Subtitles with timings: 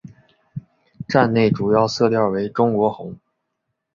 [1.07, 3.19] 站内主要色调为中国红。